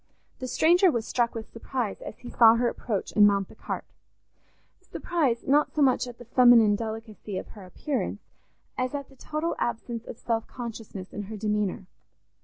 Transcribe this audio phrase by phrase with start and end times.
[0.39, 5.43] The stranger was struck with surprise as he saw her approach and mount the cart—surprise,
[5.45, 8.23] not so much at the feminine delicacy of her appearance,
[8.79, 11.85] as at the total absence of self consciousness in her demeanour.